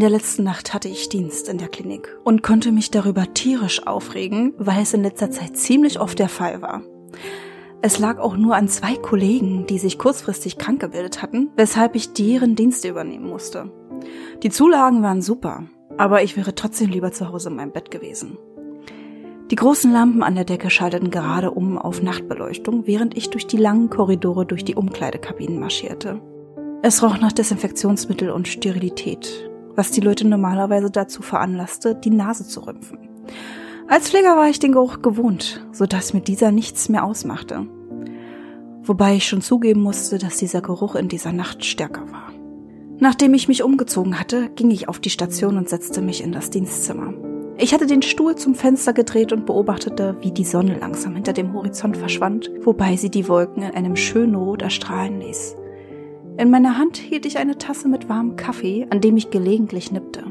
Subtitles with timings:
[0.00, 3.86] In der letzten Nacht hatte ich Dienst in der Klinik und konnte mich darüber tierisch
[3.86, 6.80] aufregen, weil es in letzter Zeit ziemlich oft der Fall war.
[7.82, 12.14] Es lag auch nur an zwei Kollegen, die sich kurzfristig krank gebildet hatten, weshalb ich
[12.14, 13.70] deren Dienste übernehmen musste.
[14.42, 15.64] Die Zulagen waren super,
[15.98, 18.38] aber ich wäre trotzdem lieber zu Hause in meinem Bett gewesen.
[19.50, 23.58] Die großen Lampen an der Decke schalteten gerade um auf Nachtbeleuchtung, während ich durch die
[23.58, 26.22] langen Korridore durch die Umkleidekabinen marschierte.
[26.80, 32.60] Es roch nach Desinfektionsmittel und Sterilität, was die Leute normalerweise dazu veranlasste, die Nase zu
[32.60, 32.98] rümpfen.
[33.88, 37.66] Als Pfleger war ich den Geruch gewohnt, so dass mir dieser nichts mehr ausmachte.
[38.82, 42.32] Wobei ich schon zugeben musste, dass dieser Geruch in dieser Nacht stärker war.
[42.98, 46.50] Nachdem ich mich umgezogen hatte, ging ich auf die Station und setzte mich in das
[46.50, 47.14] Dienstzimmer.
[47.56, 51.52] Ich hatte den Stuhl zum Fenster gedreht und beobachtete, wie die Sonne langsam hinter dem
[51.52, 55.56] Horizont verschwand, wobei sie die Wolken in einem schönen Rot erstrahlen ließ.
[56.40, 60.24] In meiner Hand hielt ich eine Tasse mit warmem Kaffee, an dem ich gelegentlich nippte.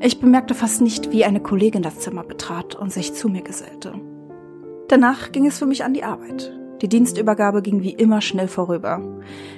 [0.00, 3.94] Ich bemerkte fast nicht, wie eine Kollegin das Zimmer betrat und sich zu mir gesellte.
[4.88, 6.52] Danach ging es für mich an die Arbeit.
[6.82, 9.00] Die Dienstübergabe ging wie immer schnell vorüber.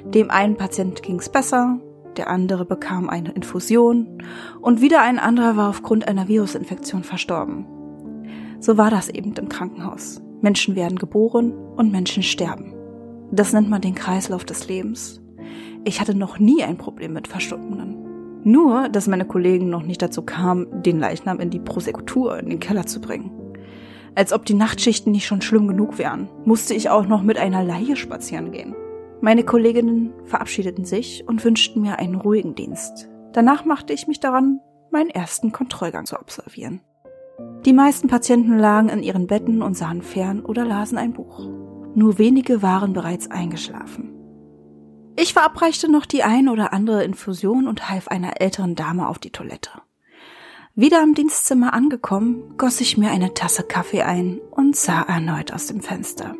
[0.04, 1.80] Dem einen Patient ging es besser,
[2.18, 4.22] der andere bekam eine Infusion
[4.60, 7.64] und wieder ein anderer war aufgrund einer Virusinfektion verstorben.
[8.60, 10.20] So war das eben im Krankenhaus.
[10.42, 12.74] Menschen werden geboren und Menschen sterben.
[13.32, 15.22] Das nennt man den Kreislauf des Lebens.
[15.88, 18.42] Ich hatte noch nie ein Problem mit Verstorbenen.
[18.44, 22.60] Nur, dass meine Kollegen noch nicht dazu kamen, den Leichnam in die Prosektur, in den
[22.60, 23.30] Keller zu bringen.
[24.14, 27.64] Als ob die Nachtschichten nicht schon schlimm genug wären, musste ich auch noch mit einer
[27.64, 28.76] Leiche spazieren gehen.
[29.22, 33.08] Meine Kolleginnen verabschiedeten sich und wünschten mir einen ruhigen Dienst.
[33.32, 36.82] Danach machte ich mich daran, meinen ersten Kontrollgang zu absolvieren.
[37.64, 41.48] Die meisten Patienten lagen in ihren Betten und sahen fern oder lasen ein Buch.
[41.94, 44.07] Nur wenige waren bereits eingeschlafen.
[45.20, 49.32] Ich verabreichte noch die ein oder andere Infusion und half einer älteren Dame auf die
[49.32, 49.70] Toilette.
[50.76, 55.66] Wieder am Dienstzimmer angekommen, goss ich mir eine Tasse Kaffee ein und sah erneut aus
[55.66, 56.36] dem Fenster.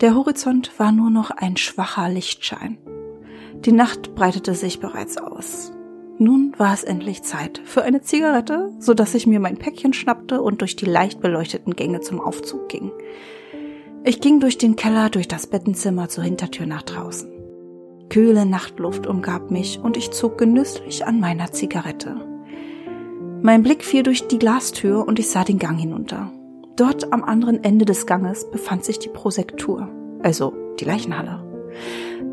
[0.00, 2.78] Der Horizont war nur noch ein schwacher Lichtschein.
[3.64, 5.72] Die Nacht breitete sich bereits aus.
[6.16, 10.42] Nun war es endlich Zeit für eine Zigarette, so dass ich mir mein Päckchen schnappte
[10.42, 12.92] und durch die leicht beleuchteten Gänge zum Aufzug ging.
[14.04, 17.39] Ich ging durch den Keller, durch das Bettenzimmer zur Hintertür nach draußen.
[18.10, 22.16] Kühle Nachtluft umgab mich und ich zog genüsslich an meiner Zigarette.
[23.40, 26.30] Mein Blick fiel durch die Glastür und ich sah den Gang hinunter.
[26.76, 29.88] Dort am anderen Ende des Ganges befand sich die Prosektur,
[30.22, 31.46] also die Leichenhalle.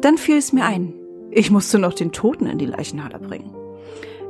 [0.02, 0.94] Dann fiel es mir ein,
[1.32, 3.56] ich musste noch den Toten in die Leichenhalle bringen.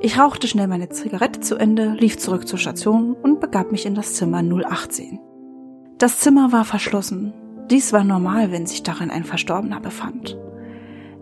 [0.02, 3.96] Ich rauchte schnell meine Zigarette zu Ende, lief zurück zur Station und begab mich in
[3.96, 5.20] das Zimmer 018.
[5.98, 7.34] Das Zimmer war verschlossen.
[7.72, 10.38] Dies war normal, wenn sich darin ein Verstorbener befand.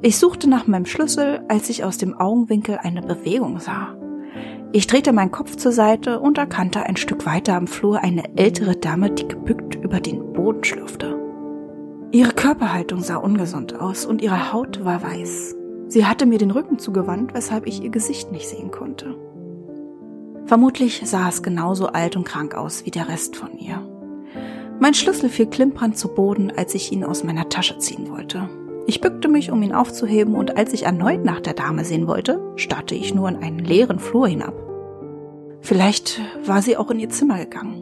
[0.05, 3.97] Ich suchte nach meinem Schlüssel, als ich aus dem Augenwinkel eine Bewegung sah.
[4.71, 8.75] Ich drehte meinen Kopf zur Seite und erkannte ein Stück weiter am Flur eine ältere
[8.75, 11.19] Dame, die gebückt über den Boden schlürfte.
[12.11, 15.55] Ihre Körperhaltung sah ungesund aus und ihre Haut war weiß.
[15.87, 19.15] Sie hatte mir den Rücken zugewandt, weshalb ich ihr Gesicht nicht sehen konnte.
[20.45, 23.81] Vermutlich sah es genauso alt und krank aus wie der Rest von ihr.
[24.79, 28.47] Mein Schlüssel fiel klimpernd zu Boden, als ich ihn aus meiner Tasche ziehen wollte.
[28.87, 32.39] Ich bückte mich, um ihn aufzuheben, und als ich erneut nach der Dame sehen wollte,
[32.55, 34.53] starrte ich nur in einen leeren Flur hinab.
[35.61, 37.81] Vielleicht war sie auch in ihr Zimmer gegangen.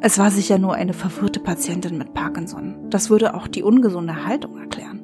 [0.00, 2.88] Es war sicher nur eine verwirrte Patientin mit Parkinson.
[2.88, 5.02] Das würde auch die ungesunde Haltung erklären.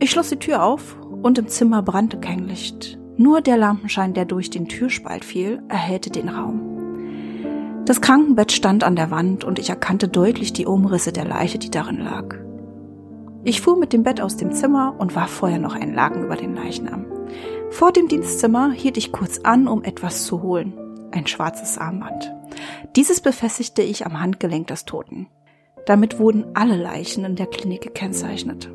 [0.00, 2.98] Ich schloss die Tür auf und im Zimmer brannte kein Licht.
[3.16, 7.84] Nur der Lampenschein, der durch den Türspalt fiel, erhellte den Raum.
[7.84, 11.70] Das Krankenbett stand an der Wand und ich erkannte deutlich die Umrisse der Leiche, die
[11.70, 12.43] darin lag.
[13.46, 16.34] Ich fuhr mit dem Bett aus dem Zimmer und warf vorher noch einen Laken über
[16.34, 17.04] den Leichnam.
[17.70, 20.72] Vor dem Dienstzimmer hielt ich kurz an, um etwas zu holen.
[21.12, 22.32] Ein schwarzes Armband.
[22.96, 25.28] Dieses befestigte ich am Handgelenk des Toten.
[25.84, 28.72] Damit wurden alle Leichen in der Klinik gekennzeichnet.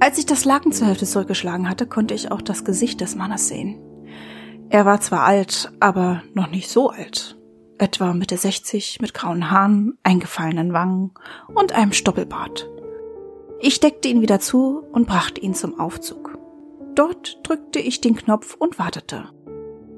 [0.00, 3.48] Als ich das Laken zur Hälfte zurückgeschlagen hatte, konnte ich auch das Gesicht des Mannes
[3.48, 3.80] sehen.
[4.68, 7.38] Er war zwar alt, aber noch nicht so alt.
[7.78, 11.12] Etwa Mitte 60 mit grauen Haaren, eingefallenen Wangen
[11.54, 12.68] und einem Stoppelbart.
[13.60, 16.38] Ich steckte ihn wieder zu und brachte ihn zum Aufzug.
[16.94, 19.28] Dort drückte ich den Knopf und wartete.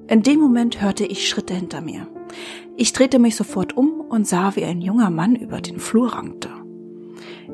[0.09, 2.07] In dem Moment hörte ich Schritte hinter mir.
[2.77, 6.51] Ich drehte mich sofort um und sah, wie ein junger Mann über den Flur rankte.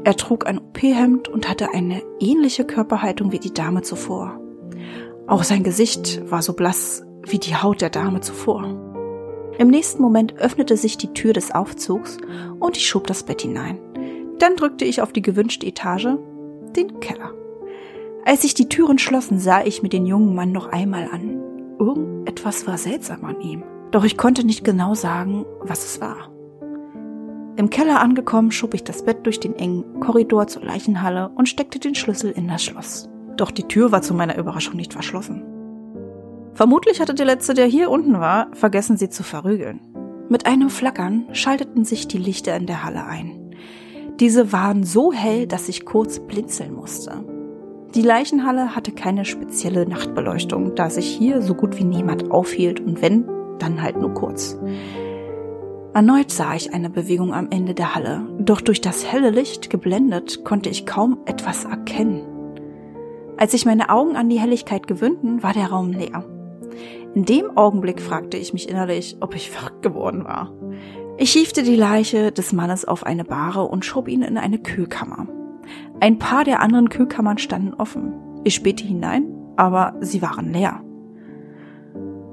[0.04, 4.38] Er trug ein OP-Hemd und hatte eine ähnliche Körperhaltung wie die Dame zuvor.
[5.26, 8.64] Auch sein Gesicht war so blass wie die Haut der Dame zuvor.
[9.58, 12.18] Im nächsten Moment öffnete sich die Tür des Aufzugs
[12.58, 13.78] und ich schob das Bett hinein.
[14.42, 16.08] Dann drückte ich auf die gewünschte Etage,
[16.74, 17.32] den Keller.
[18.24, 21.40] Als sich die Türen schlossen, sah ich mir den jungen Mann noch einmal an.
[21.78, 23.62] Irgendetwas war seltsam an ihm,
[23.92, 26.28] doch ich konnte nicht genau sagen, was es war.
[27.54, 31.78] Im Keller angekommen, schob ich das Bett durch den engen Korridor zur Leichenhalle und steckte
[31.78, 33.08] den Schlüssel in das Schloss.
[33.36, 35.44] Doch die Tür war zu meiner Überraschung nicht verschlossen.
[36.54, 39.82] Vermutlich hatte der Letzte, der hier unten war, vergessen sie zu verrügeln.
[40.28, 43.41] Mit einem Flackern schalteten sich die Lichter in der Halle ein.
[44.22, 47.24] Diese waren so hell, dass ich kurz blinzeln musste.
[47.96, 53.02] Die Leichenhalle hatte keine spezielle Nachtbeleuchtung, da sich hier so gut wie niemand aufhielt und
[53.02, 53.26] wenn,
[53.58, 54.56] dann halt nur kurz.
[55.92, 60.44] Erneut sah ich eine Bewegung am Ende der Halle, doch durch das helle Licht geblendet
[60.44, 62.22] konnte ich kaum etwas erkennen.
[63.38, 66.24] Als sich meine Augen an die Helligkeit gewöhnten, war der Raum leer.
[67.16, 70.52] In dem Augenblick fragte ich mich innerlich, ob ich verrückt geworden war.
[71.22, 75.28] Ich schiefte die Leiche des Mannes auf eine Bahre und schob ihn in eine Kühlkammer.
[76.00, 78.14] Ein paar der anderen Kühlkammern standen offen.
[78.42, 80.82] Ich spähte hinein, aber sie waren leer.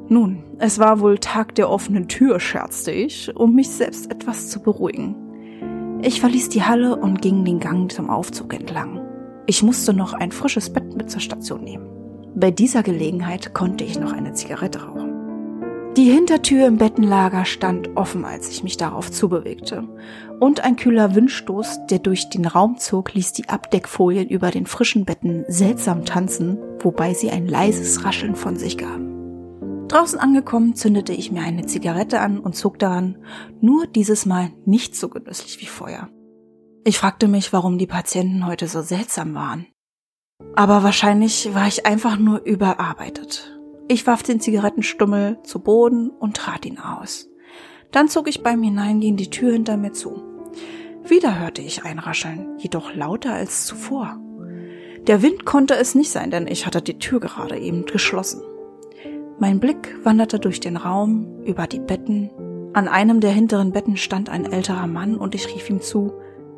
[0.08, 4.60] Nun, es war wohl Tag der offenen Tür, scherzte ich, um mich selbst etwas zu
[4.60, 6.00] beruhigen.
[6.02, 9.02] Ich verließ die Halle und ging den Gang zum Aufzug entlang.
[9.46, 11.86] Ich musste noch ein frisches Bett mit zur Station nehmen.
[12.34, 15.09] Bei dieser Gelegenheit konnte ich noch eine Zigarette rauchen.
[16.00, 19.84] Die Hintertür im Bettenlager stand offen, als ich mich darauf zubewegte.
[20.40, 25.04] Und ein kühler Windstoß, der durch den Raum zog, ließ die Abdeckfolien über den frischen
[25.04, 29.90] Betten seltsam tanzen, wobei sie ein leises Rascheln von sich gaben.
[29.90, 33.18] Draußen angekommen, zündete ich mir eine Zigarette an und zog daran,
[33.60, 36.07] nur dieses Mal nicht so genüsslich wie vorher.
[36.86, 39.66] Ich fragte mich, warum die Patienten heute so seltsam waren.
[40.56, 43.59] Aber wahrscheinlich war ich einfach nur überarbeitet.
[43.92, 47.28] Ich warf den Zigarettenstummel zu Boden und trat ihn aus.
[47.92, 50.22] Dann zog ich beim Hineingehen die Tür hinter mir zu.
[51.04, 54.20] Wieder hörte ich ein Rascheln, jedoch lauter als zuvor.
[55.08, 58.44] Der Wind konnte es nicht sein, denn ich hatte die Tür gerade eben geschlossen.
[59.40, 62.30] Mein Blick wanderte durch den Raum, über die Betten.
[62.74, 66.14] An einem der hinteren Betten stand ein älterer Mann und ich rief ihm zu.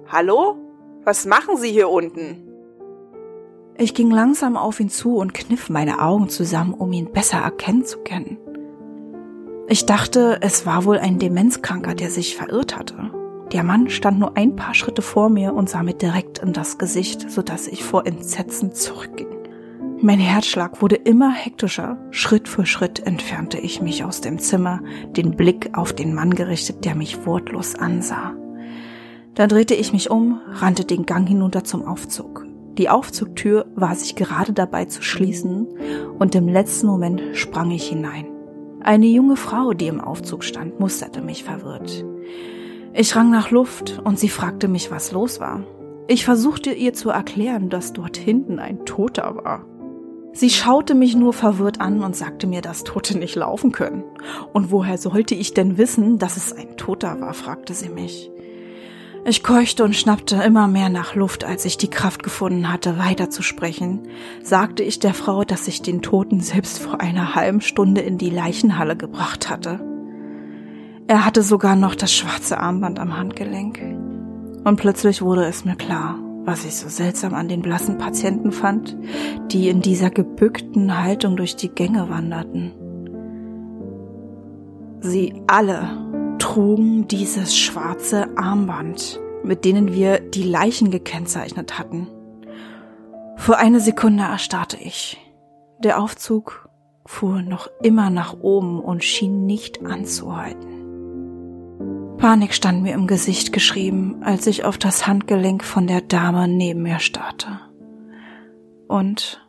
[0.06, 0.58] Hallo?
[1.06, 2.51] Was machen Sie hier unten?
[3.82, 7.84] Ich ging langsam auf ihn zu und kniff meine Augen zusammen, um ihn besser erkennen
[7.84, 8.38] zu können.
[9.70, 13.10] Ich dachte, es war wohl ein Demenzkranker, der sich verirrt hatte.
[13.52, 16.78] Der Mann stand nur ein paar Schritte vor mir und sah mir direkt in das
[16.78, 19.50] Gesicht, sodass ich vor Entsetzen zurückging.
[20.00, 21.98] Mein Herzschlag wurde immer hektischer.
[22.12, 26.86] Schritt für Schritt entfernte ich mich aus dem Zimmer, den Blick auf den Mann gerichtet,
[26.86, 28.36] der mich wortlos ansah.
[29.34, 32.46] Dann drehte ich mich um, rannte den Gang hinunter zum Aufzug.
[32.82, 35.68] Die Aufzugtür war sich gerade dabei zu schließen
[36.18, 38.26] und im letzten Moment sprang ich hinein.
[38.80, 42.04] Eine junge Frau, die im Aufzug stand, musterte mich verwirrt.
[42.96, 45.64] Ich rang nach Luft und sie fragte mich, was los war.
[46.08, 49.64] Ich versuchte ihr zu erklären, dass dort hinten ein Toter war.
[50.34, 54.04] Sie schaute mich nur verwirrt an und sagte mir, dass Tote nicht laufen können.
[54.54, 58.31] Und woher sollte ich denn wissen, dass es ein Toter war, fragte sie mich.
[59.24, 64.08] Ich keuchte und schnappte immer mehr nach Luft, als ich die Kraft gefunden hatte, weiterzusprechen,
[64.42, 68.32] sagte ich der Frau, dass ich den Toten selbst vor einer halben Stunde in die
[68.32, 69.80] Leichenhalle gebracht hatte.
[71.08, 73.80] Er hatte sogar noch das schwarze Armband am Handgelenk.
[74.64, 78.98] Und plötzlich wurde es mir klar, was ich so seltsam an den blassen Patienten fand,
[79.52, 82.72] die in dieser gebückten Haltung durch die Gänge wanderten.
[85.02, 86.11] Sie alle
[86.42, 92.08] trugen dieses schwarze Armband, mit denen wir die Leichen gekennzeichnet hatten.
[93.38, 95.20] Vor eine Sekunde erstarrte ich.
[95.84, 96.68] Der Aufzug
[97.06, 102.18] fuhr noch immer nach oben und schien nicht anzuhalten.
[102.18, 106.82] Panik stand mir im Gesicht geschrieben, als ich auf das Handgelenk von der Dame neben
[106.82, 107.60] mir starrte.
[108.88, 109.48] Und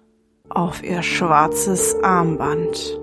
[0.51, 3.01] auf ihr schwarzes Armband.